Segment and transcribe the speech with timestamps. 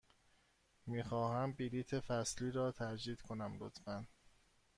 [0.87, 4.07] می خواهم بلیط فصلی را تجدید کنم، لطفاً.